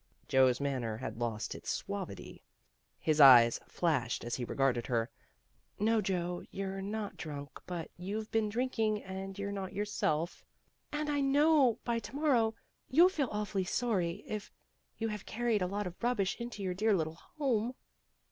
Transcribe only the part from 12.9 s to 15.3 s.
'11 feel awfully sorry if you have